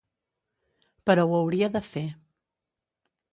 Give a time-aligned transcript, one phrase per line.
[1.09, 2.05] Però ho hauria de fer.